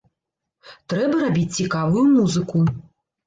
Трэба 0.93 1.19
рабіць 1.25 1.55
цікавую 1.59 2.03
музыку. 2.17 2.65